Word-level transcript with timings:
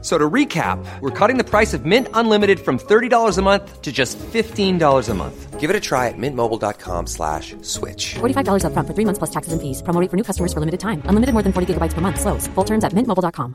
So 0.00 0.16
to 0.16 0.30
recap, 0.30 0.78
we're 1.00 1.10
cutting 1.10 1.38
the 1.38 1.44
price 1.44 1.74
of 1.74 1.84
Mint 1.84 2.06
Unlimited 2.14 2.60
from 2.60 2.78
$30 2.78 3.36
a 3.36 3.42
month 3.42 3.82
to 3.82 3.90
just 3.90 4.16
$15 4.18 5.08
a 5.08 5.14
month. 5.14 5.58
Give 5.58 5.70
it 5.70 5.74
a 5.74 5.80
try 5.80 6.06
at 6.06 6.14
mintmobile.com 6.16 7.08
slash 7.08 7.56
switch. 7.62 8.14
$45 8.20 8.62
upfront 8.62 8.86
for 8.86 8.94
three 8.94 9.04
months 9.04 9.18
plus 9.18 9.30
taxes 9.30 9.52
and 9.52 9.60
fees. 9.60 9.82
Promo 9.82 10.00
rate 10.00 10.08
for 10.08 10.16
new 10.16 10.22
customers 10.22 10.52
for 10.52 10.60
limited 10.60 10.78
time. 10.78 11.02
Unlimited 11.10 11.34
more 11.34 11.42
than 11.42 11.52
40 11.52 11.74
gigabytes 11.74 11.94
per 11.94 12.00
month. 12.00 12.20
Slows. 12.20 12.46
Full 12.54 12.64
terms 12.64 12.84
at 12.84 12.94
mintmobile.com. 12.94 13.54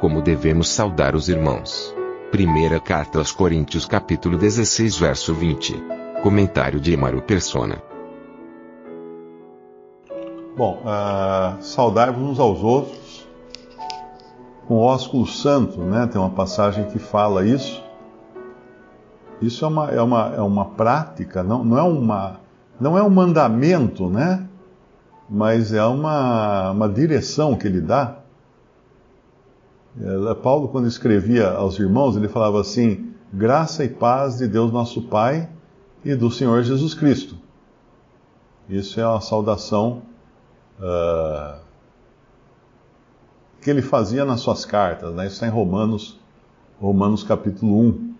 Como 0.00 0.22
devemos 0.22 0.68
saudar 0.68 1.14
os 1.14 1.28
irmãos. 1.28 1.92
Primeira 2.30 2.78
carta 2.80 3.18
aos 3.18 3.32
Coríntios 3.32 3.84
capítulo 3.84 4.38
16 4.38 4.96
verso 4.96 5.34
20. 5.34 5.74
Comentário 6.22 6.80
de 6.80 6.92
Emaro 6.92 7.20
Persona. 7.20 7.87
Bom, 10.58 10.82
uh, 10.82 11.62
saudai-vos 11.62 12.20
uns 12.20 12.40
aos 12.40 12.64
outros 12.64 13.24
com 14.66 14.78
ósculo 14.78 15.24
santo, 15.24 15.80
né? 15.82 16.08
Tem 16.08 16.20
uma 16.20 16.30
passagem 16.30 16.84
que 16.86 16.98
fala 16.98 17.46
isso. 17.46 17.80
Isso 19.40 19.64
é 19.64 19.68
uma, 19.68 19.90
é 19.92 20.02
uma, 20.02 20.34
é 20.34 20.40
uma 20.40 20.64
prática, 20.64 21.44
não, 21.44 21.62
não, 21.62 21.78
é 21.78 21.82
uma, 21.84 22.40
não 22.80 22.98
é 22.98 23.02
um 23.04 23.08
mandamento, 23.08 24.10
né? 24.10 24.48
Mas 25.30 25.72
é 25.72 25.84
uma, 25.84 26.72
uma 26.72 26.88
direção 26.88 27.54
que 27.54 27.68
ele 27.68 27.80
dá. 27.80 28.16
É, 29.96 30.34
Paulo, 30.34 30.66
quando 30.66 30.88
escrevia 30.88 31.52
aos 31.52 31.78
irmãos, 31.78 32.16
ele 32.16 32.26
falava 32.26 32.60
assim: 32.60 33.12
graça 33.32 33.84
e 33.84 33.88
paz 33.88 34.38
de 34.38 34.48
Deus 34.48 34.72
nosso 34.72 35.02
Pai 35.02 35.48
e 36.04 36.16
do 36.16 36.32
Senhor 36.32 36.64
Jesus 36.64 36.94
Cristo. 36.94 37.36
Isso 38.68 39.00
é 39.00 39.06
uma 39.06 39.20
saudação 39.20 40.02
uh, 40.78 41.58
que 43.60 43.70
ele 43.70 43.82
fazia 43.82 44.24
nas 44.24 44.40
suas 44.40 44.64
cartas, 44.64 45.14
né? 45.14 45.26
Isso 45.26 45.34
está 45.34 45.46
em 45.46 45.50
Romanos, 45.50 46.18
Romanos 46.80 47.22
capítulo 47.22 47.78
1. 47.80 48.14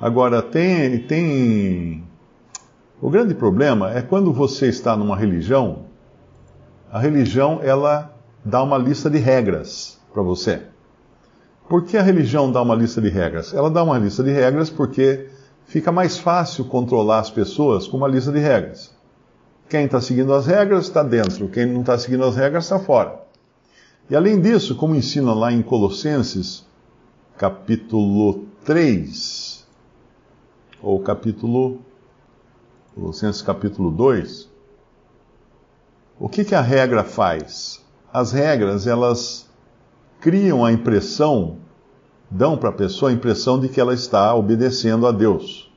Agora, 0.00 0.42
tem, 0.42 0.98
tem. 1.00 2.04
O 3.00 3.10
grande 3.10 3.34
problema 3.34 3.92
é 3.92 4.02
quando 4.02 4.32
você 4.32 4.68
está 4.68 4.96
numa 4.96 5.16
religião, 5.16 5.86
a 6.90 6.98
religião 6.98 7.60
ela 7.62 8.14
dá 8.44 8.62
uma 8.62 8.78
lista 8.78 9.10
de 9.10 9.18
regras 9.18 10.00
para 10.12 10.22
você. 10.22 10.62
Por 11.68 11.84
que 11.84 11.98
a 11.98 12.02
religião 12.02 12.50
dá 12.50 12.62
uma 12.62 12.74
lista 12.74 13.00
de 13.00 13.10
regras? 13.10 13.52
Ela 13.52 13.70
dá 13.70 13.82
uma 13.82 13.98
lista 13.98 14.24
de 14.24 14.30
regras 14.30 14.70
porque 14.70 15.28
fica 15.66 15.92
mais 15.92 16.16
fácil 16.18 16.64
controlar 16.64 17.18
as 17.18 17.30
pessoas 17.30 17.86
com 17.86 17.98
uma 17.98 18.08
lista 18.08 18.32
de 18.32 18.38
regras. 18.38 18.97
Quem 19.68 19.84
está 19.84 20.00
seguindo 20.00 20.32
as 20.32 20.46
regras 20.46 20.84
está 20.84 21.02
dentro, 21.02 21.48
quem 21.48 21.66
não 21.66 21.82
está 21.82 21.98
seguindo 21.98 22.24
as 22.24 22.36
regras 22.36 22.64
está 22.64 22.78
fora. 22.78 23.20
E 24.08 24.16
além 24.16 24.40
disso, 24.40 24.74
como 24.74 24.94
ensina 24.94 25.34
lá 25.34 25.52
em 25.52 25.60
Colossenses, 25.60 26.64
capítulo 27.36 28.46
3, 28.64 29.66
ou 30.82 31.00
capítulo. 31.00 31.80
Colossenses 32.94 33.42
capítulo 33.42 33.90
2, 33.90 34.48
o 36.18 36.28
que, 36.28 36.44
que 36.44 36.54
a 36.54 36.60
regra 36.60 37.04
faz? 37.04 37.84
As 38.12 38.32
regras, 38.32 38.88
elas 38.88 39.48
criam 40.20 40.64
a 40.64 40.72
impressão, 40.72 41.58
dão 42.28 42.56
para 42.56 42.70
a 42.70 42.72
pessoa 42.72 43.10
a 43.10 43.14
impressão 43.14 43.60
de 43.60 43.68
que 43.68 43.80
ela 43.80 43.94
está 43.94 44.34
obedecendo 44.34 45.06
a 45.06 45.12
Deus. 45.12 45.67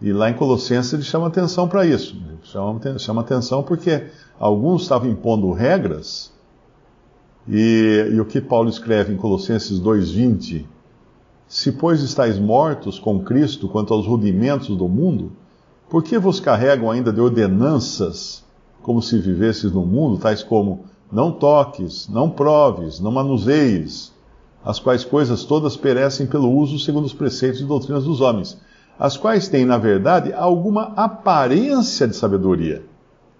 E 0.00 0.12
lá 0.12 0.30
em 0.30 0.34
Colossenses 0.34 0.92
ele 0.92 1.02
chama 1.02 1.26
atenção 1.26 1.68
para 1.68 1.84
isso. 1.84 2.16
Chama, 2.44 2.98
chama 2.98 3.20
atenção 3.20 3.62
porque 3.62 4.06
alguns 4.38 4.82
estavam 4.82 5.08
impondo 5.08 5.52
regras, 5.52 6.32
e, 7.48 8.10
e 8.12 8.20
o 8.20 8.24
que 8.24 8.40
Paulo 8.40 8.68
escreve 8.68 9.12
em 9.12 9.16
Colossenses 9.16 9.78
2,20: 9.80 10.64
Se, 11.48 11.72
pois, 11.72 12.02
estáis 12.02 12.38
mortos 12.38 12.98
com 12.98 13.20
Cristo 13.20 13.68
quanto 13.68 13.92
aos 13.92 14.06
rudimentos 14.06 14.76
do 14.76 14.88
mundo, 14.88 15.32
por 15.88 16.02
que 16.02 16.18
vos 16.18 16.38
carregam 16.40 16.90
ainda 16.90 17.12
de 17.12 17.20
ordenanças 17.20 18.44
como 18.82 19.02
se 19.02 19.18
vivesses 19.18 19.72
no 19.72 19.84
mundo, 19.84 20.18
tais 20.18 20.42
como 20.42 20.84
não 21.12 21.32
toques, 21.32 22.08
não 22.08 22.30
proves, 22.30 23.00
não 23.00 23.10
manuseies, 23.10 24.12
as 24.64 24.78
quais 24.78 25.04
coisas 25.04 25.44
todas 25.44 25.76
perecem 25.76 26.26
pelo 26.26 26.50
uso 26.50 26.78
segundo 26.78 27.04
os 27.04 27.12
preceitos 27.12 27.60
e 27.60 27.64
doutrinas 27.64 28.04
dos 28.04 28.20
homens, 28.20 28.58
as 29.00 29.16
quais 29.16 29.48
têm, 29.48 29.64
na 29.64 29.78
verdade, 29.78 30.30
alguma 30.30 30.92
aparência 30.94 32.06
de 32.06 32.14
sabedoria, 32.14 32.84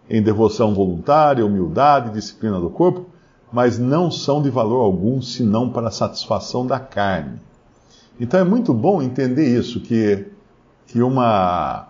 em 0.08 0.22
devoção 0.22 0.74
voluntária, 0.74 1.44
humildade, 1.44 2.14
disciplina 2.14 2.58
do 2.58 2.70
corpo, 2.70 3.04
mas 3.52 3.78
não 3.78 4.10
são 4.10 4.40
de 4.40 4.48
valor 4.48 4.80
algum 4.80 5.20
senão 5.20 5.68
para 5.68 5.88
a 5.88 5.90
satisfação 5.90 6.66
da 6.66 6.80
carne. 6.80 7.38
Então 8.18 8.40
é 8.40 8.44
muito 8.44 8.72
bom 8.72 9.02
entender 9.02 9.54
isso, 9.54 9.80
que, 9.80 10.28
que 10.86 11.02
uma, 11.02 11.88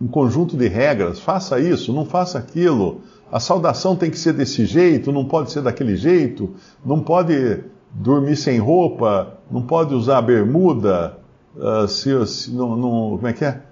um 0.00 0.08
conjunto 0.08 0.56
de 0.56 0.66
regras, 0.66 1.20
faça 1.20 1.60
isso, 1.60 1.92
não 1.92 2.04
faça 2.04 2.36
aquilo, 2.36 3.02
a 3.30 3.38
saudação 3.38 3.94
tem 3.94 4.10
que 4.10 4.18
ser 4.18 4.32
desse 4.32 4.66
jeito, 4.66 5.12
não 5.12 5.24
pode 5.24 5.52
ser 5.52 5.62
daquele 5.62 5.94
jeito, 5.94 6.52
não 6.84 6.98
pode 6.98 7.62
dormir 7.92 8.34
sem 8.34 8.58
roupa, 8.58 9.38
não 9.48 9.62
pode 9.62 9.94
usar 9.94 10.20
bermuda, 10.20 11.17
uh, 11.56 11.88
se, 11.88 12.26
se 12.26 12.50
não, 12.50 12.76
não, 12.76 13.16
como 13.16 13.28
é 13.28 13.32
que 13.32 13.44
é? 13.44 13.62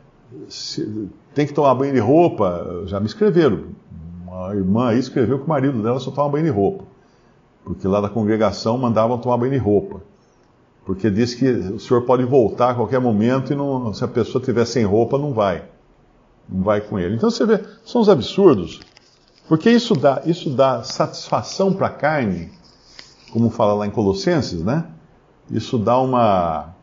Se, 0.48 1.08
tem 1.34 1.46
que 1.46 1.52
tomar 1.52 1.74
banho 1.74 1.92
de 1.92 2.00
roupa. 2.00 2.84
Já 2.86 2.98
me 2.98 3.06
escreveram. 3.06 3.64
Uma 4.26 4.54
irmã 4.54 4.88
aí 4.88 4.98
escreveu 4.98 5.38
que 5.38 5.44
o 5.44 5.48
marido 5.48 5.82
dela 5.82 6.00
só 6.00 6.10
toma 6.10 6.30
banho 6.30 6.44
de 6.44 6.50
roupa. 6.50 6.84
Porque 7.64 7.86
lá 7.86 8.00
da 8.00 8.08
congregação 8.08 8.78
mandavam 8.78 9.18
tomar 9.18 9.36
banho 9.36 9.52
de 9.52 9.58
roupa. 9.58 10.00
Porque 10.84 11.10
diz 11.10 11.34
que 11.34 11.44
o 11.46 11.80
senhor 11.80 12.02
pode 12.02 12.24
voltar 12.24 12.70
a 12.70 12.74
qualquer 12.74 13.00
momento 13.00 13.52
e 13.52 13.56
não, 13.56 13.92
se 13.92 14.04
a 14.04 14.08
pessoa 14.08 14.40
estiver 14.40 14.64
sem 14.64 14.84
roupa, 14.84 15.18
não 15.18 15.32
vai. 15.32 15.64
Não 16.48 16.62
vai 16.62 16.80
com 16.80 16.98
ele. 16.98 17.16
Então 17.16 17.28
você 17.28 17.44
vê, 17.44 17.60
são 17.84 18.00
os 18.00 18.08
absurdos. 18.08 18.80
Porque 19.48 19.68
isso 19.68 19.94
dá, 19.94 20.22
isso 20.24 20.48
dá 20.50 20.82
satisfação 20.84 21.72
para 21.72 21.88
a 21.88 21.90
carne, 21.90 22.50
como 23.32 23.50
fala 23.50 23.74
lá 23.74 23.86
em 23.86 23.90
Colossenses, 23.90 24.62
né? 24.62 24.86
Isso 25.50 25.76
dá 25.76 25.98
uma. 25.98 26.74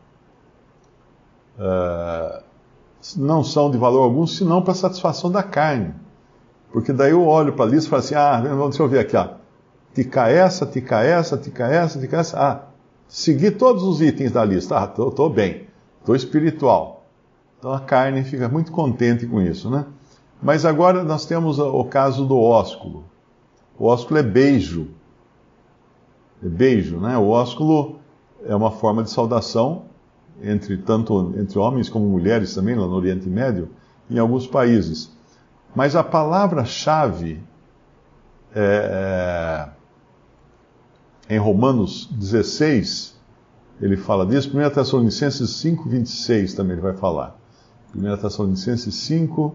Uh, 1.58 2.42
não 3.16 3.44
são 3.44 3.70
de 3.70 3.78
valor 3.78 4.02
algum, 4.02 4.26
senão 4.26 4.62
para 4.62 4.74
satisfação 4.74 5.30
da 5.30 5.42
carne. 5.42 5.94
Porque 6.72 6.92
daí 6.92 7.12
eu 7.12 7.24
olho 7.26 7.52
para 7.52 7.66
a 7.66 7.68
lista 7.68 7.86
e 7.86 7.90
falo 7.90 8.00
assim: 8.00 8.14
ah, 8.14 8.40
deixa 8.40 8.82
eu 8.82 8.88
ver 8.88 9.00
aqui, 9.00 9.16
ó. 9.16 9.28
Tica 9.94 10.28
essa, 10.28 10.66
tica 10.66 11.02
essa, 11.02 11.36
tica 11.36 11.66
essa, 11.66 12.00
tica 12.00 12.16
essa. 12.18 12.38
Ah, 12.38 12.60
segui 13.06 13.50
todos 13.50 13.82
os 13.82 14.00
itens 14.00 14.32
da 14.32 14.44
lista. 14.44 14.76
Ah, 14.76 14.86
tô, 14.86 15.10
tô 15.10 15.28
bem, 15.28 15.68
tô 16.04 16.14
espiritual. 16.14 17.04
Então 17.58 17.72
a 17.72 17.80
carne 17.80 18.24
fica 18.24 18.48
muito 18.48 18.72
contente 18.72 19.26
com 19.26 19.40
isso, 19.40 19.70
né? 19.70 19.86
Mas 20.42 20.64
agora 20.64 21.04
nós 21.04 21.24
temos 21.24 21.58
o 21.58 21.84
caso 21.84 22.26
do 22.26 22.38
ósculo. 22.38 23.04
O 23.78 23.86
ósculo 23.86 24.18
é 24.18 24.22
beijo. 24.22 24.88
É 26.42 26.48
beijo, 26.48 26.98
né? 26.98 27.16
O 27.16 27.28
ósculo 27.28 28.00
é 28.44 28.54
uma 28.54 28.70
forma 28.70 29.02
de 29.02 29.10
saudação 29.10 29.84
entre 30.42 30.76
tanto 30.78 31.34
entre 31.36 31.58
homens 31.58 31.88
como 31.88 32.06
mulheres 32.08 32.54
também 32.54 32.74
lá 32.74 32.86
no 32.86 32.94
Oriente 32.94 33.28
Médio, 33.28 33.68
em 34.10 34.18
alguns 34.18 34.46
países. 34.46 35.10
Mas 35.74 35.96
a 35.96 36.04
palavra-chave 36.04 37.42
é, 38.54 39.70
é, 41.28 41.34
em 41.34 41.38
Romanos 41.38 42.08
16, 42.12 43.18
ele 43.80 43.96
fala 43.96 44.24
disso. 44.24 44.50
1 44.56 44.70
Tessalonicenses 44.70 45.50
5, 45.50 45.88
26 45.88 46.54
também 46.54 46.74
ele 46.74 46.82
vai 46.82 46.94
falar. 46.94 47.36
1 47.94 48.16
Tessalonicenses 48.18 48.94
5, 48.94 49.54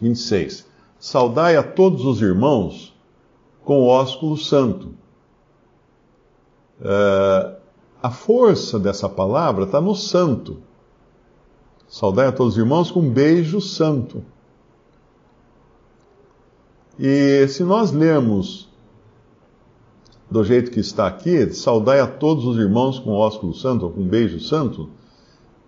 26. 0.00 0.66
Saudai 0.98 1.56
a 1.56 1.62
todos 1.62 2.04
os 2.04 2.20
irmãos 2.20 2.94
com 3.64 3.80
o 3.80 3.86
ósculo 3.86 4.36
santo. 4.36 4.94
Uh, 6.80 7.59
a 8.02 8.10
força 8.10 8.78
dessa 8.78 9.08
palavra 9.08 9.64
está 9.64 9.80
no 9.80 9.94
santo. 9.94 10.58
Saudai 11.88 12.28
a 12.28 12.32
todos 12.32 12.54
os 12.54 12.58
irmãos 12.58 12.90
com 12.90 13.00
um 13.00 13.10
beijo 13.10 13.60
santo. 13.60 14.24
E 16.98 17.46
se 17.48 17.64
nós 17.64 17.92
lermos 17.92 18.68
do 20.30 20.44
jeito 20.44 20.70
que 20.70 20.80
está 20.80 21.06
aqui, 21.06 21.52
saudai 21.52 21.98
a 22.00 22.06
todos 22.06 22.44
os 22.44 22.56
irmãos 22.56 22.98
com 22.98 23.10
ósculo 23.12 23.52
santo, 23.52 23.86
ou 23.86 23.90
com 23.90 24.00
um 24.00 24.08
beijo 24.08 24.38
santo, 24.38 24.88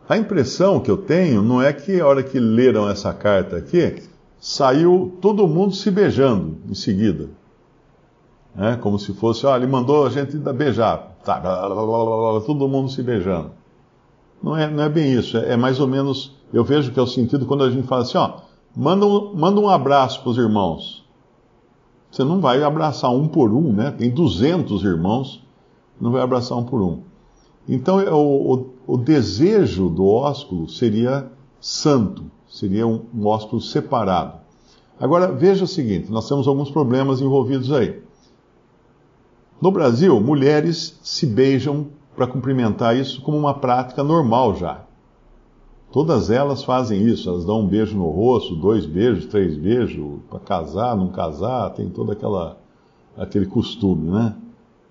a 0.09 0.17
impressão 0.17 0.79
que 0.79 0.91
eu 0.91 0.97
tenho 0.97 1.43
não 1.43 1.61
é 1.61 1.73
que 1.73 2.01
a 2.01 2.07
hora 2.07 2.23
que 2.23 2.39
leram 2.39 2.89
essa 2.89 3.13
carta 3.13 3.57
aqui, 3.57 4.03
saiu 4.39 5.17
todo 5.21 5.49
mundo 5.49 5.75
se 5.75 5.91
beijando 5.91 6.59
em 6.69 6.75
seguida. 6.75 7.29
É, 8.57 8.77
como 8.77 8.99
se 8.99 9.15
fosse, 9.15 9.47
ó, 9.47 9.57
ele 9.57 9.67
mandou 9.67 10.07
a 10.07 10.11
gente 10.11 10.37
beijar. 10.37 11.17
Tá, 11.25 11.41
todo 12.45 12.69
mundo 12.69 12.91
se 12.91 13.03
beijando. 13.03 13.53
Não 14.43 14.57
é, 14.57 14.69
não 14.69 14.83
é 14.83 14.89
bem 14.89 15.13
isso, 15.13 15.37
é, 15.37 15.53
é, 15.53 15.57
mais 15.57 15.79
ou 15.79 15.87
menos, 15.87 16.37
eu 16.53 16.65
vejo 16.65 16.91
que 16.91 16.99
é 16.99 17.03
o 17.03 17.07
sentido 17.07 17.47
quando 17.47 17.63
a 17.63 17.71
gente 17.71 17.87
fala 17.87 18.03
assim, 18.03 18.19
ó, 18.19 18.41
manda 18.77 19.07
um, 19.07 19.35
manda 19.35 19.61
um 19.61 19.69
abraço 19.69 20.21
para 20.21 20.31
os 20.31 20.37
irmãos. 20.37 21.05
Você 22.11 22.25
não 22.25 22.41
vai 22.41 22.63
abraçar 22.63 23.11
um 23.11 23.29
por 23.29 23.53
um, 23.53 23.73
né? 23.73 23.93
Tem 23.93 24.11
200 24.11 24.85
irmãos, 24.85 25.43
não 26.01 26.11
vai 26.11 26.21
abraçar 26.21 26.59
um 26.59 26.65
por 26.65 26.83
um. 26.83 27.03
Então, 27.69 28.01
é, 28.01 28.11
o, 28.11 28.67
o, 28.87 28.95
o 28.95 28.99
desejo 28.99 29.89
do 29.89 30.05
ósculo 30.07 30.69
seria 30.69 31.31
santo, 31.61 32.25
seria 32.49 32.87
um, 32.87 33.03
um 33.15 33.27
ósculo 33.27 33.63
separado. 33.63 34.41
Agora, 35.01 35.31
veja 35.31 35.65
o 35.65 35.69
seguinte: 35.69 36.11
nós 36.11 36.29
temos 36.29 36.49
alguns 36.49 36.71
problemas 36.71 37.21
envolvidos 37.21 37.73
aí. 37.73 38.03
No 39.63 39.71
Brasil, 39.71 40.21
mulheres 40.21 40.99
se 41.05 41.25
beijam 41.25 41.87
para 42.17 42.27
cumprimentar 42.27 42.97
isso 42.97 43.23
como 43.23 43.39
uma 43.39 43.55
prática 43.55 44.03
normal 44.03 44.57
já. 44.57 44.81
Todas 45.93 46.31
elas 46.31 46.65
fazem 46.65 47.07
isso, 47.07 47.29
elas 47.29 47.45
dão 47.45 47.61
um 47.61 47.69
beijo 47.69 47.97
no 47.97 48.11
rosto, 48.11 48.57
dois 48.57 48.85
beijos, 48.85 49.27
três 49.27 49.57
beijos, 49.57 50.19
para 50.29 50.41
casar, 50.41 50.97
não 50.97 51.11
casar, 51.11 51.71
tem 51.75 51.89
todo 51.89 52.11
aquela, 52.11 52.59
aquele 53.17 53.47
costume, 53.47 54.11
né? 54.11 54.35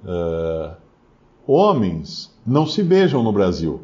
Uh, 0.06 0.74
homens 1.46 2.34
não 2.48 2.66
se 2.66 2.82
beijam 2.82 3.22
no 3.22 3.34
Brasil, 3.34 3.82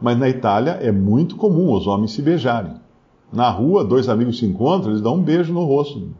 mas 0.00 0.16
na 0.16 0.28
Itália 0.28 0.78
é 0.80 0.92
muito 0.92 1.34
comum 1.34 1.72
os 1.72 1.88
homens 1.88 2.12
se 2.12 2.22
beijarem. 2.22 2.76
Na 3.32 3.50
rua, 3.50 3.84
dois 3.84 4.08
amigos 4.08 4.38
se 4.38 4.46
encontram, 4.46 4.92
eles 4.92 5.02
dão 5.02 5.16
um 5.16 5.22
beijo 5.22 5.52
no 5.52 5.64
rosto. 5.64 6.10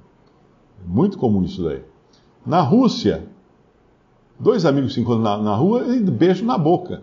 Muito 0.84 1.16
comum 1.16 1.44
isso 1.44 1.62
daí. 1.62 1.84
Na 2.44 2.62
Rússia, 2.62 3.28
dois 4.40 4.64
amigos 4.64 4.94
se 4.94 5.00
encontram 5.00 5.22
na, 5.22 5.38
na 5.38 5.54
rua 5.54 5.94
e 5.94 6.00
beijo 6.00 6.44
na 6.44 6.56
boca. 6.56 7.02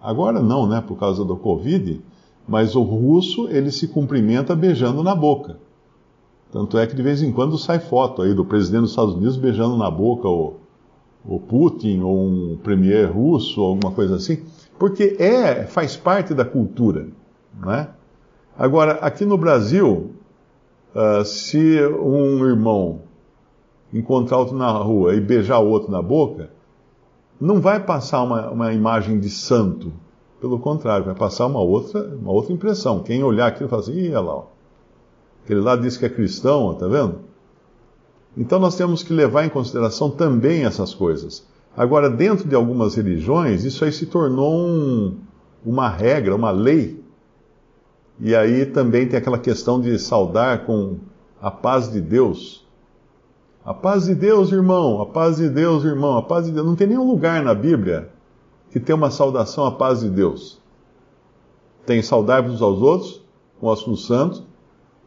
Agora 0.00 0.42
não, 0.42 0.66
né, 0.66 0.82
por 0.84 0.98
causa 0.98 1.24
do 1.24 1.36
Covid, 1.36 2.00
mas 2.48 2.74
o 2.74 2.82
russo 2.82 3.48
ele 3.48 3.70
se 3.70 3.86
cumprimenta 3.86 4.56
beijando 4.56 5.02
na 5.02 5.14
boca. 5.14 5.58
Tanto 6.50 6.76
é 6.76 6.86
que 6.86 6.96
de 6.96 7.02
vez 7.02 7.22
em 7.22 7.30
quando 7.30 7.56
sai 7.56 7.78
foto 7.78 8.22
aí 8.22 8.34
do 8.34 8.44
presidente 8.44 8.82
dos 8.82 8.90
Estados 8.90 9.14
Unidos 9.14 9.36
beijando 9.36 9.76
na 9.76 9.90
boca 9.90 10.28
o, 10.28 10.54
o 11.24 11.38
Putin 11.38 12.00
ou 12.00 12.26
um 12.26 12.58
premier 12.62 13.10
russo, 13.12 13.60
ou 13.60 13.68
alguma 13.68 13.92
coisa 13.92 14.16
assim, 14.16 14.42
porque 14.78 15.16
é 15.18 15.64
faz 15.64 15.96
parte 15.96 16.34
da 16.34 16.44
cultura, 16.44 17.06
né? 17.64 17.88
Agora 18.58 18.94
aqui 18.94 19.24
no 19.24 19.38
Brasil, 19.38 20.10
uh, 20.94 21.24
se 21.24 21.80
um 21.86 22.44
irmão 22.46 23.00
encontrar 23.92 24.38
outro 24.38 24.56
na 24.56 24.70
rua 24.70 25.14
e 25.14 25.20
beijar 25.20 25.60
o 25.60 25.68
outro 25.68 25.90
na 25.90 26.02
boca, 26.02 26.50
não 27.42 27.60
vai 27.60 27.80
passar 27.80 28.22
uma, 28.22 28.50
uma 28.50 28.72
imagem 28.72 29.18
de 29.18 29.28
santo. 29.28 29.92
Pelo 30.40 30.60
contrário, 30.60 31.04
vai 31.04 31.14
passar 31.14 31.46
uma 31.46 31.58
outra, 31.58 32.00
uma 32.14 32.30
outra 32.30 32.52
impressão. 32.52 33.02
Quem 33.02 33.24
olhar 33.24 33.48
aquilo 33.48 33.68
fala 33.68 33.82
assim, 33.82 33.94
ih, 33.94 34.10
olha 34.10 34.20
lá, 34.20 34.34
ó. 34.36 34.44
aquele 35.44 35.60
lá 35.60 35.74
diz 35.74 35.96
que 35.96 36.06
é 36.06 36.08
cristão, 36.08 36.72
tá 36.74 36.86
vendo? 36.86 37.16
Então 38.36 38.60
nós 38.60 38.76
temos 38.76 39.02
que 39.02 39.12
levar 39.12 39.44
em 39.44 39.48
consideração 39.48 40.08
também 40.08 40.64
essas 40.64 40.94
coisas. 40.94 41.44
Agora, 41.76 42.08
dentro 42.08 42.48
de 42.48 42.54
algumas 42.54 42.94
religiões, 42.94 43.64
isso 43.64 43.84
aí 43.84 43.92
se 43.92 44.06
tornou 44.06 44.54
um, 44.54 45.16
uma 45.66 45.88
regra, 45.88 46.36
uma 46.36 46.52
lei. 46.52 47.02
E 48.20 48.36
aí 48.36 48.66
também 48.66 49.08
tem 49.08 49.18
aquela 49.18 49.38
questão 49.38 49.80
de 49.80 49.98
saudar 49.98 50.64
com 50.64 50.96
a 51.40 51.50
paz 51.50 51.90
de 51.90 52.00
Deus. 52.00 52.61
A 53.64 53.72
paz 53.72 54.06
de 54.06 54.14
Deus, 54.14 54.50
irmão, 54.50 55.00
a 55.00 55.06
paz 55.06 55.36
de 55.36 55.48
Deus, 55.48 55.84
irmão, 55.84 56.16
a 56.16 56.22
paz 56.22 56.46
de 56.46 56.50
Deus. 56.50 56.66
Não 56.66 56.74
tem 56.74 56.88
nenhum 56.88 57.08
lugar 57.08 57.44
na 57.44 57.54
Bíblia 57.54 58.10
que 58.72 58.80
tenha 58.80 58.96
uma 58.96 59.10
saudação 59.10 59.64
à 59.64 59.70
paz 59.70 60.00
de 60.00 60.08
Deus. 60.08 60.60
Tem 61.86 62.02
saudar-vos 62.02 62.60
aos 62.60 62.82
outros, 62.82 63.22
com 63.60 63.68
o 63.68 63.70
assunto 63.70 63.98
santo, 63.98 64.42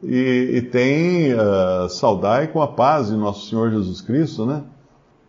e, 0.02 0.52
e 0.54 0.62
tem 0.62 1.34
uh, 1.34 1.90
saudai 1.90 2.48
com 2.48 2.62
a 2.62 2.68
paz 2.68 3.10
de 3.10 3.16
nosso 3.16 3.50
Senhor 3.50 3.72
Jesus 3.72 4.00
Cristo, 4.00 4.46
né? 4.46 4.63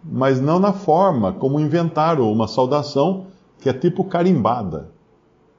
Mas 0.04 0.40
não 0.40 0.60
na 0.60 0.72
forma 0.72 1.32
como 1.32 1.58
inventaram 1.58 2.30
uma 2.30 2.46
saudação 2.46 3.26
que 3.58 3.68
é 3.68 3.72
tipo 3.72 4.04
carimbada. 4.04 4.90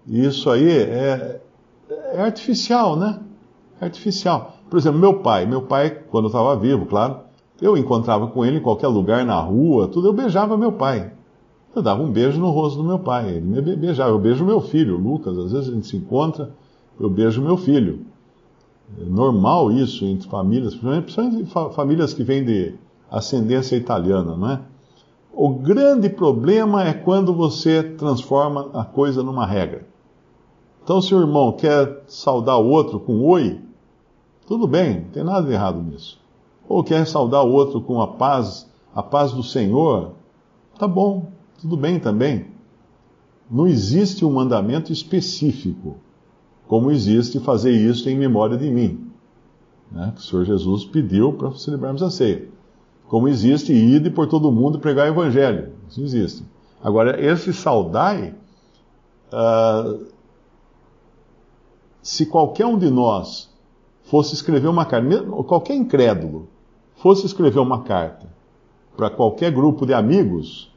E 0.06 0.26
isso 0.26 0.50
aí 0.50 0.70
é, 0.70 1.42
é 2.14 2.22
artificial, 2.22 2.96
né? 2.96 3.20
É 3.82 3.86
artificial. 3.86 4.54
Por 4.70 4.78
exemplo, 4.78 5.00
meu 5.00 5.20
pai. 5.20 5.46
Meu 5.46 5.64
pai, 5.64 5.90
quando 6.10 6.28
estava 6.28 6.56
vivo, 6.56 6.86
claro, 6.86 7.27
eu 7.62 7.76
encontrava 7.76 8.28
com 8.28 8.46
ele 8.46 8.58
em 8.58 8.62
qualquer 8.62 8.88
lugar, 8.88 9.26
na 9.26 9.40
rua, 9.40 9.88
tudo, 9.88 10.08
eu 10.08 10.14
beijava 10.14 10.58
meu 10.58 10.72
pai. 10.72 11.12
Eu 11.76 11.82
dava 11.82 12.02
um 12.02 12.12
beijo 12.12 12.40
no 12.40 12.50
rosto 12.50 12.78
do 12.78 12.84
meu 12.84 13.00
pai, 13.00 13.30
ele 13.30 13.42
me 13.42 13.62
beijava. 13.76 14.12
Eu 14.12 14.20
beijo 14.20 14.46
meu 14.46 14.62
filho, 14.62 14.98
Lucas, 14.98 15.38
às 15.38 15.52
vezes 15.52 15.70
a 15.70 15.72
gente 15.74 15.88
se 15.88 15.98
encontra, 15.98 16.52
eu 17.00 17.10
beijo 17.10 17.42
meu 17.42 17.58
filho. 17.58 18.06
É 19.00 19.04
normal 19.04 19.72
isso 19.72 20.06
entre 20.06 20.30
famílias, 20.30 20.76
principalmente 20.76 21.76
famílias 21.76 22.14
que 22.14 22.24
vêm 22.24 22.44
de 22.44 22.76
ascendência 23.12 23.76
italiana, 23.76 24.36
não 24.36 24.50
é? 24.50 24.62
O 25.34 25.50
grande 25.50 26.10
problema 26.10 26.84
é 26.84 26.94
quando 26.94 27.34
você 27.34 27.84
transforma 27.84 28.70
a 28.74 28.84
coisa 28.84 29.22
numa 29.22 29.46
regra. 29.46 29.86
Então, 30.84 31.02
se 31.02 31.14
o 31.14 31.20
irmão 31.20 31.52
quer 31.52 32.04
saudar 32.08 32.58
o 32.58 32.70
outro 32.70 33.00
com 33.00 33.24
oi, 33.24 33.60
tudo 34.48 34.66
bem, 34.66 35.02
não 35.02 35.10
tem 35.10 35.24
nada 35.24 35.46
de 35.46 35.54
errado 35.54 35.84
nisso 35.84 36.18
ou 36.68 36.84
quer 36.84 37.06
saudar 37.08 37.44
o 37.44 37.52
outro 37.52 37.82
com 37.82 38.02
a 38.02 38.08
paz, 38.08 38.70
a 38.94 39.02
paz 39.02 39.32
do 39.32 39.44
Senhor, 39.44 40.14
tá 40.78 40.88
bom, 40.88 41.32
tudo 41.60 41.78
bem 41.78 42.00
também. 42.00 42.48
Não 43.50 43.66
existe 43.68 44.26
um 44.26 44.32
mandamento 44.32 44.92
específico, 44.92 45.98
como 46.68 46.92
existe 46.92 47.40
fazer 47.40 47.72
isso 47.72 48.10
em 48.10 48.18
memória 48.18 48.58
de 48.58 48.70
mim, 48.70 49.10
né, 49.92 50.12
que 50.14 50.22
o 50.22 50.24
Senhor 50.24 50.46
Jesus 50.46 50.84
pediu 50.84 51.34
para 51.34 51.52
celebrarmos 51.54 52.04
a 52.04 52.10
ceia. 52.10 52.50
Como 53.08 53.30
existe 53.30 53.72
ir 53.72 54.14
por 54.14 54.28
todo 54.28 54.52
mundo 54.52 54.80
pregar 54.80 55.08
o 55.08 55.14
evangelho, 55.14 55.72
isso 55.88 56.02
existe. 56.02 56.44
Agora, 56.84 57.20
esse 57.24 57.54
saudai, 57.54 58.36
uh, 59.32 60.06
se 62.02 62.26
qualquer 62.26 62.66
um 62.66 62.78
de 62.78 62.90
nós 62.90 63.50
fosse 64.04 64.34
escrever 64.34 64.68
uma 64.68 64.86
carta, 64.86 65.22
qualquer 65.44 65.76
incrédulo, 65.76 66.50
fosse 66.98 67.26
escrever 67.26 67.60
uma 67.60 67.84
carta 67.84 68.28
para 68.98 69.12
qualquer 69.12 69.52
grupo 69.52 69.86
de 69.86 69.94
amigos, 69.94 70.72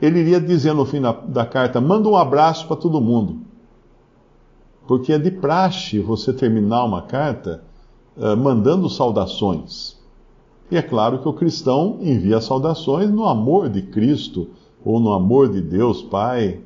ele 0.00 0.20
iria 0.20 0.40
dizer 0.40 0.72
no 0.72 0.86
fim 0.86 1.00
da, 1.00 1.12
da 1.12 1.44
carta: 1.44 1.80
manda 1.80 2.08
um 2.08 2.16
abraço 2.16 2.66
para 2.66 2.76
todo 2.76 3.00
mundo. 3.00 3.40
Porque 4.86 5.12
é 5.12 5.18
de 5.18 5.30
praxe 5.30 5.98
você 5.98 6.32
terminar 6.32 6.84
uma 6.84 7.02
carta 7.02 7.64
uh, 8.16 8.36
mandando 8.36 8.88
saudações. 8.88 10.00
E 10.70 10.76
é 10.76 10.82
claro 10.82 11.18
que 11.18 11.28
o 11.28 11.32
cristão 11.32 11.98
envia 12.00 12.40
saudações 12.40 13.10
no 13.10 13.26
amor 13.26 13.68
de 13.68 13.82
Cristo 13.82 14.48
ou 14.84 14.98
no 14.98 15.12
amor 15.12 15.48
de 15.50 15.60
Deus 15.60 16.02
Pai, 16.02 16.60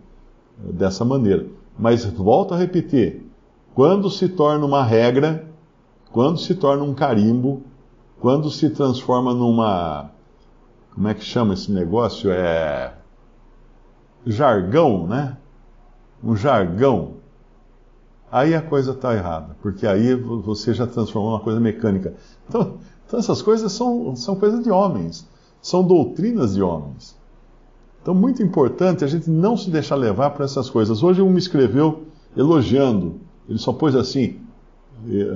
uh, 0.62 0.72
dessa 0.72 1.04
maneira. 1.04 1.46
Mas 1.78 2.04
volto 2.04 2.54
a 2.54 2.56
repetir: 2.56 3.26
quando 3.74 4.10
se 4.10 4.28
torna 4.28 4.64
uma 4.64 4.82
regra, 4.82 5.46
quando 6.12 6.38
se 6.38 6.54
torna 6.54 6.84
um 6.84 6.94
carimbo, 6.94 7.62
quando 8.26 8.50
se 8.50 8.68
transforma 8.70 9.32
numa. 9.32 10.10
Como 10.92 11.06
é 11.06 11.14
que 11.14 11.22
chama 11.22 11.54
esse 11.54 11.70
negócio? 11.70 12.28
É. 12.28 12.92
Jargão, 14.26 15.06
né? 15.06 15.36
Um 16.24 16.34
jargão. 16.34 17.18
Aí 18.28 18.52
a 18.52 18.60
coisa 18.60 18.90
está 18.90 19.14
errada, 19.14 19.56
porque 19.62 19.86
aí 19.86 20.12
você 20.16 20.74
já 20.74 20.88
transformou 20.88 21.34
uma 21.34 21.40
coisa 21.40 21.60
mecânica. 21.60 22.14
Então, 22.48 22.78
então 23.06 23.20
essas 23.20 23.40
coisas 23.40 23.70
são, 23.70 24.16
são 24.16 24.34
coisas 24.34 24.64
de 24.64 24.72
homens, 24.72 25.24
são 25.62 25.84
doutrinas 25.84 26.56
de 26.56 26.62
homens. 26.62 27.16
Então, 28.02 28.12
muito 28.12 28.42
importante 28.42 29.04
a 29.04 29.06
gente 29.06 29.30
não 29.30 29.56
se 29.56 29.70
deixar 29.70 29.94
levar 29.94 30.30
por 30.30 30.44
essas 30.44 30.68
coisas. 30.68 31.00
Hoje 31.00 31.22
um 31.22 31.30
me 31.30 31.38
escreveu 31.38 32.06
elogiando, 32.36 33.20
ele 33.48 33.58
só 33.60 33.72
pôs 33.72 33.94
assim: 33.94 34.40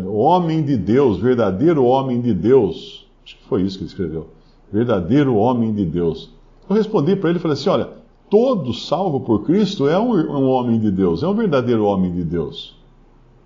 homem 0.06 0.62
de 0.62 0.76
Deus, 0.76 1.18
verdadeiro 1.18 1.84
homem 1.84 2.20
de 2.20 2.34
Deus. 2.34 3.06
Acho 3.24 3.36
que 3.36 3.44
foi 3.44 3.62
isso 3.62 3.78
que 3.78 3.84
ele 3.84 3.90
escreveu. 3.90 4.28
Verdadeiro 4.72 5.36
homem 5.36 5.72
de 5.72 5.84
Deus. 5.84 6.30
Eu 6.68 6.76
respondi 6.76 7.16
para 7.16 7.30
ele 7.30 7.38
e 7.38 7.42
falei 7.42 7.54
assim: 7.54 7.68
olha, 7.68 7.88
todo 8.30 8.72
salvo 8.72 9.20
por 9.20 9.44
Cristo 9.44 9.88
é 9.88 9.98
um, 9.98 10.12
um, 10.12 10.48
homem 10.48 10.78
de 10.78 10.90
Deus, 10.90 11.22
é 11.22 11.26
um 11.26 11.34
verdadeiro 11.34 11.84
homem 11.84 12.12
de 12.12 12.22
Deus. 12.22 12.76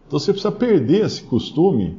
Então 0.06 0.18
você 0.18 0.32
precisa 0.32 0.52
perder 0.52 1.06
esse 1.06 1.22
costume 1.22 1.96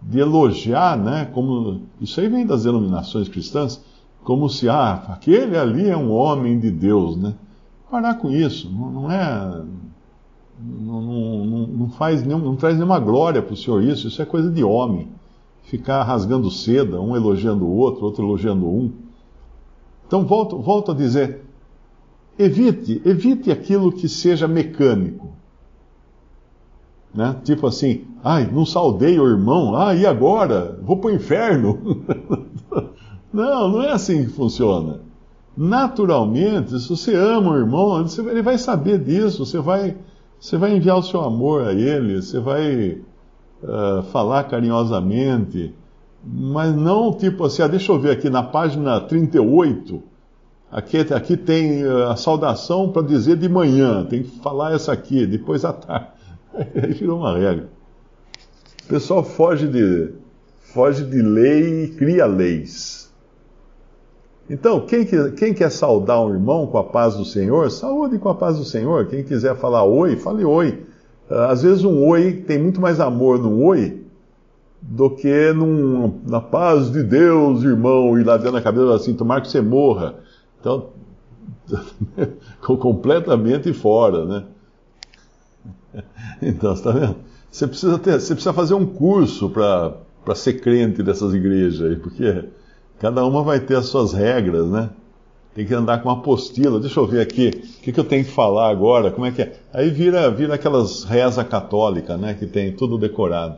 de 0.00 0.18
elogiar, 0.18 0.96
né? 0.96 1.26
Como 1.26 1.82
isso 2.00 2.20
aí 2.20 2.28
vem 2.28 2.46
das 2.46 2.64
denominações 2.64 3.28
cristãs, 3.28 3.84
como 4.24 4.48
se 4.48 4.68
ah, 4.68 5.04
aquele 5.08 5.56
ali 5.56 5.88
é 5.88 5.96
um 5.96 6.10
homem 6.10 6.58
de 6.58 6.70
Deus, 6.70 7.16
né? 7.16 7.34
Parar 7.90 8.14
com 8.14 8.30
isso, 8.30 8.70
não 8.70 9.10
é 9.10 9.62
não, 10.62 11.02
não, 11.02 11.66
não, 11.66 11.90
faz 11.90 12.24
nenhum, 12.24 12.38
não 12.38 12.56
traz 12.56 12.76
nenhuma 12.76 12.98
glória 12.98 13.42
para 13.42 13.54
o 13.54 13.56
Senhor 13.56 13.82
isso, 13.82 14.08
isso 14.08 14.22
é 14.22 14.24
coisa 14.24 14.50
de 14.50 14.62
homem. 14.62 15.08
ficar 15.64 16.02
rasgando 16.02 16.50
seda, 16.50 17.00
um 17.00 17.16
elogiando 17.16 17.64
o 17.64 17.76
outro, 17.76 18.04
outro 18.04 18.24
elogiando 18.24 18.66
um. 18.66 18.92
Então, 20.06 20.24
volto, 20.26 20.58
volto 20.58 20.92
a 20.92 20.94
dizer: 20.94 21.42
evite, 22.38 23.00
evite 23.04 23.50
aquilo 23.50 23.90
que 23.90 24.08
seja 24.08 24.46
mecânico. 24.46 25.32
Né? 27.14 27.36
Tipo 27.44 27.66
assim, 27.66 28.04
ai, 28.24 28.48
não 28.50 28.64
saudei 28.64 29.18
o 29.18 29.28
irmão, 29.28 29.76
ah, 29.76 29.94
e 29.94 30.06
agora? 30.06 30.78
Vou 30.82 30.96
para 30.96 31.10
o 31.10 31.14
inferno. 31.14 32.04
não, 33.32 33.68
não 33.68 33.82
é 33.82 33.92
assim 33.92 34.24
que 34.24 34.30
funciona. 34.30 35.00
Naturalmente, 35.54 36.78
se 36.80 36.88
você 36.88 37.14
ama 37.14 37.50
o 37.50 37.58
irmão, 37.58 38.02
ele 38.30 38.42
vai 38.42 38.56
saber 38.56 38.98
disso, 38.98 39.44
você 39.44 39.58
vai, 39.58 39.96
você 40.42 40.56
vai 40.56 40.74
enviar 40.74 40.98
o 40.98 41.02
seu 41.04 41.20
amor 41.20 41.68
a 41.68 41.72
ele, 41.72 42.20
você 42.20 42.40
vai 42.40 42.98
uh, 43.62 44.02
falar 44.10 44.42
carinhosamente, 44.42 45.72
mas 46.24 46.74
não 46.74 47.16
tipo 47.16 47.44
assim, 47.44 47.62
ah, 47.62 47.68
deixa 47.68 47.92
eu 47.92 48.00
ver 48.00 48.10
aqui 48.10 48.28
na 48.28 48.42
página 48.42 49.00
38, 49.00 50.02
aqui, 50.68 50.98
aqui 50.98 51.36
tem 51.36 51.84
a 51.84 52.16
saudação 52.16 52.90
para 52.90 53.02
dizer 53.02 53.36
de 53.36 53.48
manhã, 53.48 54.04
tem 54.04 54.24
que 54.24 54.40
falar 54.40 54.74
essa 54.74 54.92
aqui, 54.92 55.24
depois 55.26 55.64
à 55.64 55.72
tarde. 55.72 56.08
Aí 56.52 56.92
virou 56.92 57.20
uma 57.20 57.38
regra. 57.38 57.68
O 58.84 58.88
pessoal 58.88 59.22
foge 59.22 59.68
de, 59.68 60.12
foge 60.58 61.04
de 61.04 61.22
lei 61.22 61.84
e 61.84 61.88
cria 61.90 62.26
leis. 62.26 63.01
Então, 64.50 64.80
quem, 64.80 65.06
quem 65.36 65.54
quer 65.54 65.70
saudar 65.70 66.20
um 66.20 66.32
irmão 66.32 66.66
com 66.66 66.78
a 66.78 66.84
paz 66.84 67.14
do 67.14 67.24
Senhor, 67.24 67.70
saúde 67.70 68.18
com 68.18 68.28
a 68.28 68.34
paz 68.34 68.58
do 68.58 68.64
Senhor. 68.64 69.06
Quem 69.06 69.22
quiser 69.22 69.56
falar 69.56 69.84
oi, 69.84 70.16
fale 70.16 70.44
oi. 70.44 70.84
Às 71.30 71.62
vezes 71.62 71.84
um 71.84 72.06
oi 72.06 72.32
tem 72.32 72.58
muito 72.58 72.80
mais 72.80 73.00
amor 73.00 73.38
num 73.38 73.64
oi 73.64 74.02
do 74.82 75.08
que 75.08 75.52
num, 75.52 76.20
na 76.26 76.40
paz 76.40 76.90
de 76.90 77.02
Deus, 77.02 77.62
irmão, 77.62 78.18
e 78.18 78.24
lá 78.24 78.36
dentro 78.36 78.52
da 78.52 78.60
cabeça 78.60 78.94
assim, 78.94 79.14
tomar 79.14 79.40
que 79.40 79.48
você 79.48 79.60
morra. 79.60 80.16
Então, 80.60 80.90
completamente 82.60 83.72
fora, 83.72 84.24
né? 84.24 84.44
Então, 86.42 86.74
você 86.74 86.80
está 86.80 86.90
vendo? 86.90 87.16
Você 87.50 87.66
precisa, 87.66 87.98
ter, 87.98 88.18
você 88.18 88.34
precisa 88.34 88.52
fazer 88.52 88.74
um 88.74 88.86
curso 88.86 89.50
para 89.50 90.34
ser 90.34 90.54
crente 90.54 91.02
dessas 91.02 91.34
igrejas 91.34 91.90
aí, 91.90 91.96
porque 91.96 92.46
cada 93.02 93.26
uma 93.26 93.42
vai 93.42 93.60
ter 93.60 93.76
as 93.76 93.86
suas 93.86 94.14
regras, 94.14 94.66
né? 94.66 94.88
Tem 95.54 95.66
que 95.66 95.74
andar 95.74 96.02
com 96.02 96.08
uma 96.08 96.18
apostila. 96.18 96.80
Deixa 96.80 96.98
eu 96.98 97.06
ver 97.06 97.20
aqui, 97.20 97.48
o 97.48 97.82
que, 97.82 97.92
que 97.92 98.00
eu 98.00 98.04
tenho 98.04 98.24
que 98.24 98.30
falar 98.30 98.70
agora, 98.70 99.10
como 99.10 99.26
é 99.26 99.30
que 99.30 99.42
é? 99.42 99.60
Aí 99.74 99.90
vira, 99.90 100.30
vira 100.30 100.54
aquelas 100.54 101.04
reza 101.04 101.44
católica, 101.44 102.16
né? 102.16 102.32
Que 102.32 102.46
tem 102.46 102.72
tudo 102.72 102.96
decorado. 102.96 103.56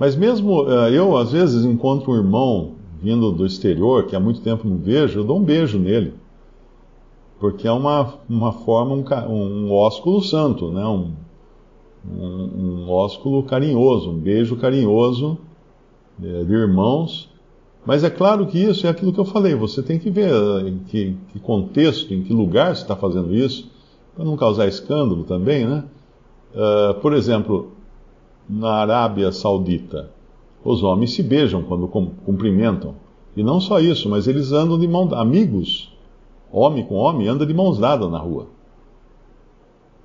Mas 0.00 0.16
mesmo 0.16 0.68
eh, 0.68 0.90
eu, 0.98 1.16
às 1.16 1.30
vezes, 1.30 1.64
encontro 1.64 2.10
um 2.10 2.16
irmão 2.16 2.72
vindo 3.00 3.30
do 3.30 3.46
exterior, 3.46 4.06
que 4.06 4.16
há 4.16 4.20
muito 4.20 4.40
tempo 4.40 4.66
não 4.66 4.78
vejo, 4.78 5.20
eu 5.20 5.24
dou 5.24 5.38
um 5.38 5.44
beijo 5.44 5.78
nele 5.78 6.14
porque 7.44 7.68
é 7.68 7.72
uma, 7.72 8.14
uma 8.26 8.52
forma, 8.52 8.94
um, 9.28 9.66
um 9.66 9.72
ósculo 9.72 10.22
santo, 10.22 10.70
né? 10.70 10.82
um, 10.86 11.12
um, 12.10 12.86
um 12.86 12.90
ósculo 12.90 13.42
carinhoso, 13.42 14.10
um 14.10 14.18
beijo 14.18 14.56
carinhoso 14.56 15.36
é, 16.22 16.42
de 16.42 16.52
irmãos. 16.54 17.28
Mas 17.84 18.02
é 18.02 18.10
claro 18.10 18.46
que 18.46 18.58
isso 18.58 18.86
é 18.86 18.90
aquilo 18.90 19.12
que 19.12 19.20
eu 19.20 19.24
falei, 19.24 19.54
você 19.54 19.82
tem 19.82 19.98
que 19.98 20.10
ver 20.10 20.30
eh, 20.30 20.68
em 20.68 20.78
que, 20.78 21.16
que 21.32 21.38
contexto, 21.38 22.14
em 22.14 22.22
que 22.22 22.32
lugar 22.32 22.74
você 22.74 22.82
está 22.82 22.96
fazendo 22.96 23.34
isso, 23.34 23.70
para 24.14 24.24
não 24.24 24.36
causar 24.36 24.66
escândalo 24.66 25.24
também, 25.24 25.66
né? 25.66 25.84
Uh, 26.54 26.94
por 27.00 27.12
exemplo, 27.12 27.72
na 28.48 28.70
Arábia 28.70 29.32
Saudita, 29.32 30.10
os 30.64 30.82
homens 30.82 31.12
se 31.12 31.22
beijam 31.22 31.62
quando 31.62 31.88
cumprimentam. 31.88 32.94
E 33.36 33.42
não 33.42 33.60
só 33.60 33.80
isso, 33.80 34.08
mas 34.08 34.28
eles 34.28 34.52
andam 34.52 34.78
de 34.78 34.86
mão 34.86 35.12
amigos 35.14 35.92
homem 36.52 36.84
com 36.84 36.94
homem, 36.94 37.26
anda 37.26 37.44
de 37.44 37.52
mãos 37.52 37.78
dadas 37.78 38.08
na 38.08 38.18
rua. 38.18 38.46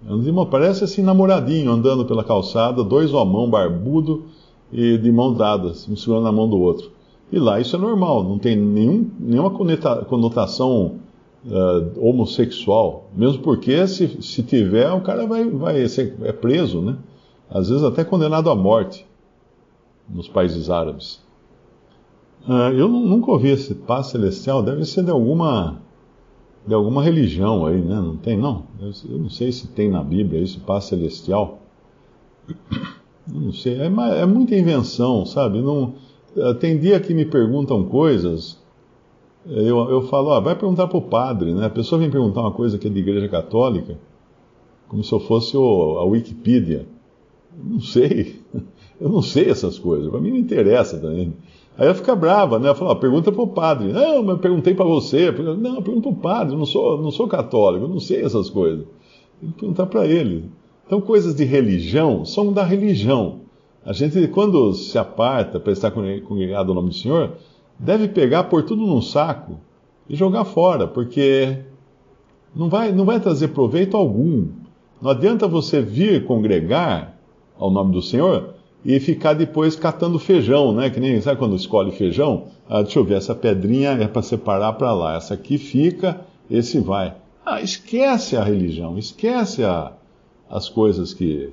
Mão, 0.01 0.45
parece 0.47 0.83
assim 0.83 1.03
namoradinho, 1.03 1.71
andando 1.71 2.05
pela 2.05 2.23
calçada, 2.23 2.83
dois 2.83 3.13
homão 3.13 3.49
barbudo 3.49 4.25
e 4.71 4.97
de 4.97 5.11
mãos 5.11 5.37
dadas, 5.37 5.87
um 5.87 5.95
segurando 5.95 6.23
na 6.23 6.31
mão 6.31 6.49
do 6.49 6.59
outro. 6.59 6.89
E 7.31 7.37
lá 7.37 7.59
isso 7.59 7.75
é 7.75 7.79
normal, 7.79 8.23
não 8.23 8.39
tem 8.39 8.55
nenhum, 8.55 9.09
nenhuma 9.19 9.51
conotação 10.05 10.95
uh, 11.45 12.07
homossexual. 12.07 13.09
Mesmo 13.15 13.43
porque, 13.43 13.87
se, 13.87 14.21
se 14.21 14.43
tiver, 14.43 14.91
o 14.91 15.01
cara 15.01 15.27
vai, 15.27 15.47
vai 15.49 15.87
ser 15.87 16.15
é 16.23 16.31
preso, 16.31 16.81
né? 16.81 16.97
Às 17.49 17.69
vezes 17.69 17.83
até 17.83 18.03
condenado 18.03 18.49
à 18.49 18.55
morte 18.55 19.05
nos 20.07 20.27
países 20.27 20.69
árabes. 20.69 21.21
Uh, 22.47 22.73
eu 22.75 22.87
nunca 22.87 23.31
ouvi 23.31 23.49
esse 23.49 23.75
paz 23.75 24.07
celestial, 24.07 24.63
deve 24.63 24.85
ser 24.85 25.03
de 25.03 25.11
alguma 25.11 25.77
de 26.65 26.73
alguma 26.73 27.01
religião 27.01 27.65
aí, 27.65 27.79
né? 27.79 27.95
Não 27.95 28.17
tem, 28.17 28.37
não? 28.37 28.63
Eu, 28.79 28.91
eu 29.09 29.17
não 29.17 29.29
sei 29.29 29.51
se 29.51 29.67
tem 29.67 29.89
na 29.89 30.03
Bíblia 30.03 30.41
isso, 30.41 30.59
paz 30.61 30.85
celestial. 30.85 31.59
não 33.27 33.53
sei, 33.53 33.79
é, 33.79 33.85
é 33.85 34.25
muita 34.25 34.55
invenção, 34.55 35.25
sabe? 35.25 35.61
Não, 35.61 35.93
tem 36.59 36.77
dia 36.77 36.99
que 36.99 37.13
me 37.13 37.25
perguntam 37.25 37.83
coisas, 37.85 38.57
eu, 39.45 39.89
eu 39.89 40.01
falo, 40.03 40.31
ah, 40.31 40.39
vai 40.39 40.55
perguntar 40.55 40.87
para 40.87 40.97
o 40.97 41.01
padre, 41.01 41.53
né? 41.53 41.65
A 41.65 41.69
pessoa 41.69 41.99
vem 41.99 42.09
perguntar 42.09 42.41
uma 42.41 42.51
coisa 42.51 42.77
que 42.77 42.87
é 42.87 42.89
de 42.89 42.99
igreja 42.99 43.27
católica, 43.27 43.97
como 44.87 45.03
se 45.03 45.11
eu 45.11 45.19
fosse 45.19 45.55
o, 45.55 45.97
a 45.97 46.03
Wikipedia. 46.05 46.85
Não 47.57 47.79
sei, 47.79 48.41
eu 48.99 49.09
não 49.09 49.21
sei 49.21 49.49
essas 49.49 49.79
coisas, 49.79 50.09
para 50.09 50.19
mim 50.19 50.31
não 50.31 50.37
interessa 50.37 50.99
também. 50.99 51.33
Aí 51.77 51.85
ela 51.85 51.95
fica 51.95 52.13
brava, 52.15 52.59
né? 52.59 52.67
Ela 52.67 52.75
fala, 52.75 52.95
pergunta 52.95 53.31
para 53.31 53.41
o 53.41 53.47
padre. 53.47 53.93
Não, 53.93 54.21
mas 54.21 54.39
perguntei 54.39 54.73
para 54.73 54.83
você. 54.83 55.31
Não, 55.31 55.81
pergunta 55.81 56.09
para 56.09 56.17
o 56.17 56.21
padre, 56.21 56.53
eu 56.53 56.59
não 56.59 56.65
sou, 56.65 57.01
não 57.01 57.09
sou 57.09 57.27
católico, 57.27 57.85
eu 57.85 57.89
não 57.89 58.01
sei 58.01 58.21
essas 58.21 58.49
coisas. 58.49 58.85
Tem 59.39 59.49
que 59.49 59.59
perguntar 59.59 59.85
para 59.85 60.05
ele. 60.05 60.51
Então, 60.85 60.99
coisas 60.99 61.33
de 61.33 61.45
religião 61.45 62.25
são 62.25 62.51
da 62.51 62.63
religião. 62.63 63.41
A 63.85 63.93
gente, 63.93 64.27
quando 64.27 64.73
se 64.73 64.97
aparta 64.97 65.59
para 65.59 65.71
estar 65.71 65.91
congregado 65.91 66.69
ao 66.69 66.75
nome 66.75 66.89
do 66.89 66.95
Senhor, 66.95 67.33
deve 67.77 68.07
pegar, 68.07 68.45
pôr 68.45 68.63
tudo 68.63 68.85
num 68.85 69.01
saco 69.01 69.59
e 70.09 70.15
jogar 70.15 70.43
fora, 70.45 70.87
porque 70.87 71.59
não 72.55 72.69
vai, 72.69 72.91
não 72.91 73.05
vai 73.05 73.19
trazer 73.19 73.49
proveito 73.49 73.95
algum. 73.95 74.47
Não 75.01 75.11
adianta 75.11 75.47
você 75.47 75.81
vir 75.81 76.25
congregar 76.25 77.17
ao 77.57 77.71
nome 77.71 77.93
do 77.93 78.01
Senhor 78.01 78.55
e 78.83 78.99
ficar 78.99 79.33
depois 79.33 79.75
catando 79.75 80.19
feijão, 80.19 80.73
né? 80.73 80.89
Que 80.89 80.99
nem, 80.99 81.21
sabe 81.21 81.39
quando 81.39 81.55
escolhe 81.55 81.91
feijão? 81.91 82.47
Ah, 82.67 82.81
deixa 82.81 82.99
eu 82.99 83.03
ver, 83.03 83.15
essa 83.15 83.35
pedrinha 83.35 83.91
é 83.91 84.07
para 84.07 84.21
separar 84.21 84.73
para 84.73 84.93
lá, 84.93 85.15
essa 85.15 85.33
aqui 85.33 85.57
fica, 85.57 86.21
esse 86.49 86.79
vai. 86.79 87.15
Ah, 87.45 87.61
esquece 87.61 88.35
a 88.37 88.43
religião, 88.43 88.97
esquece 88.97 89.63
a, 89.63 89.93
as 90.49 90.69
coisas 90.69 91.13
que. 91.13 91.51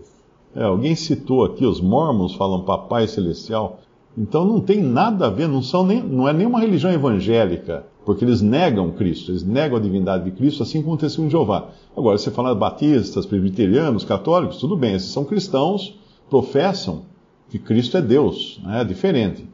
É, 0.57 0.65
alguém 0.65 0.95
citou 0.95 1.45
aqui, 1.45 1.67
os 1.67 1.83
mormons 1.83 2.35
falam 2.35 2.63
papai 2.63 3.07
celestial. 3.07 3.81
Então 4.17 4.47
não 4.47 4.59
tem 4.59 4.83
nada 4.83 5.27
a 5.27 5.31
ver, 5.31 5.47
não, 5.47 5.63
são 5.63 5.87
nem, 5.87 6.03
não 6.03 6.27
é 6.27 6.33
nenhuma 6.33 6.59
religião 6.59 6.91
evangélica, 6.91 7.85
porque 8.07 8.25
eles 8.25 8.41
negam 8.41 8.91
Cristo, 8.91 9.31
eles 9.31 9.45
negam 9.45 9.77
a 9.77 9.81
divindade 9.81 10.25
de 10.25 10.31
Cristo, 10.31 10.63
assim 10.63 10.81
como 10.81 10.95
aconteceu 10.95 11.23
em 11.23 11.29
Jeová. 11.29 11.69
Agora, 11.95 12.17
você 12.17 12.31
fala 12.31 12.55
batistas, 12.55 13.27
presbiterianos, 13.27 14.05
católicos, 14.05 14.57
tudo 14.57 14.75
bem, 14.75 14.95
esses 14.95 15.13
são 15.13 15.27
cristãos, 15.27 15.99
professam 16.31 17.03
que 17.51 17.59
Cristo 17.59 17.99
é 17.99 18.01
Deus, 18.01 18.59
né? 18.65 18.81
é 18.81 18.85
diferente. 18.85 19.47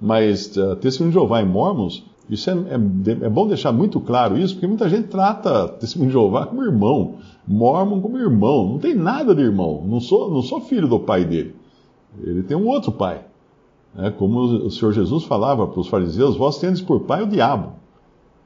Mas 0.00 0.56
uh, 0.56 0.74
Testemunho 0.76 1.12
de 1.12 1.18
Jeová 1.18 1.40
e 1.40 1.44
Mormons, 1.44 2.04
isso 2.28 2.50
é, 2.50 2.52
é, 2.52 3.26
é, 3.26 3.28
bom 3.28 3.46
deixar 3.46 3.72
muito 3.72 4.00
claro 4.00 4.36
isso, 4.36 4.54
porque 4.54 4.66
muita 4.66 4.88
gente 4.88 5.08
trata 5.08 5.68
Testemunho 5.68 6.10
de 6.10 6.12
Jeová 6.12 6.46
como 6.46 6.62
irmão, 6.62 7.14
Mormon 7.46 8.00
como 8.00 8.18
irmão. 8.18 8.68
Não 8.68 8.78
tem 8.78 8.94
nada 8.94 9.34
de 9.34 9.40
irmão. 9.40 9.82
Não 9.86 9.98
sou, 9.98 10.30
não 10.30 10.42
sou 10.42 10.60
filho 10.60 10.86
do 10.86 11.00
pai 11.00 11.24
dele. 11.24 11.54
Ele 12.22 12.42
tem 12.42 12.56
um 12.56 12.66
outro 12.66 12.92
pai. 12.92 13.24
É, 13.96 14.10
como 14.10 14.40
o 14.40 14.70
Senhor 14.70 14.92
Jesus 14.92 15.24
falava 15.24 15.66
para 15.66 15.80
os 15.80 15.88
fariseus, 15.88 16.36
vós 16.36 16.58
tendes 16.58 16.82
por 16.82 17.00
pai 17.00 17.22
o 17.22 17.26
diabo. 17.26 17.72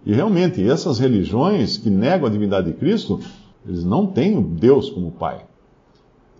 E 0.06 0.12
realmente, 0.12 0.62
essas 0.66 0.98
religiões 0.98 1.76
que 1.76 1.90
negam 1.90 2.26
a 2.26 2.30
divindade 2.30 2.70
de 2.70 2.76
Cristo, 2.76 3.20
eles 3.66 3.84
não 3.84 4.06
têm 4.06 4.40
Deus 4.40 4.90
como 4.90 5.10
pai. 5.10 5.44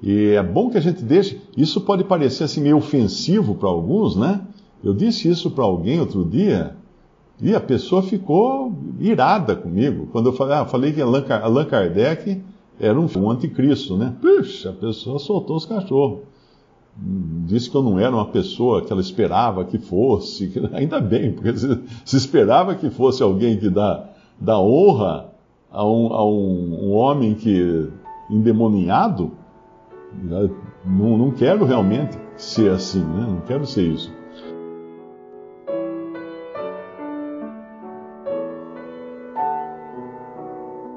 E 0.01 0.31
é 0.31 0.43
bom 0.43 0.71
que 0.71 0.79
a 0.79 0.81
gente 0.81 1.03
deixe. 1.03 1.41
Isso 1.57 1.81
pode 1.81 2.05
parecer 2.05 2.45
assim 2.45 2.61
meio 2.61 2.77
ofensivo 2.77 3.55
para 3.55 3.69
alguns, 3.69 4.17
né? 4.17 4.41
Eu 4.83 4.95
disse 4.95 5.29
isso 5.29 5.51
para 5.51 5.65
alguém 5.65 6.01
outro 6.01 6.25
dia 6.25 6.77
e 7.43 7.57
a 7.57 7.61
pessoa 7.61 8.03
ficou 8.03 8.73
irada 9.01 9.57
comigo. 9.57 10.09
Quando 10.13 10.29
eu 10.29 10.33
falei, 10.33 10.55
ah, 10.55 10.65
falei 10.65 10.93
que 10.93 11.03
Allan, 11.03 11.65
Kardec 11.65 12.41
era 12.79 12.99
um, 12.99 13.09
um 13.17 13.31
anticristo, 13.31 13.97
né? 13.97 14.15
Puxa, 14.21 14.71
a 14.71 14.73
pessoa 14.73 15.19
soltou 15.19 15.57
os 15.57 15.67
cachorros. 15.67 16.21
Disse 17.47 17.69
que 17.69 17.77
eu 17.77 17.83
não 17.83 17.99
era 17.99 18.15
uma 18.15 18.27
pessoa 18.27 18.83
que 18.83 18.93
ela 18.93 19.01
esperava 19.01 19.65
que 19.65 19.77
fosse. 19.77 20.53
Ainda 20.73 21.01
bem, 21.01 21.33
porque 21.33 21.57
se, 21.57 21.81
se, 22.05 22.17
esperava 22.17 22.77
que 22.77 22.89
fosse 22.91 23.25
alguém 23.25 23.57
que 23.57 23.69
dá, 23.69 24.09
dá 24.39 24.61
honra 24.61 25.33
a 25.71 25.85
um, 25.85 26.13
a 26.13 26.25
um, 26.25 26.79
um 26.81 26.93
homem 26.93 27.35
que 27.35 27.91
endemoniado, 28.31 29.33
não, 30.87 31.19
não 31.19 31.31
quero 31.33 31.65
realmente. 31.65 32.17
ser 32.37 32.71
assim, 32.71 33.03
né? 33.03 33.27
Não 33.29 33.41
quero 33.41 33.67
ser 33.67 33.83
isso. 33.83 34.13